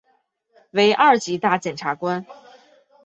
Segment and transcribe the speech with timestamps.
[0.71, 2.25] 为二级大检察官。